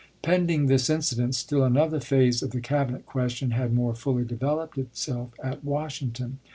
[0.23, 5.29] Pending this incident, still another phase of the Cabinet question had more fully developed itself
[5.43, 6.39] at Washington.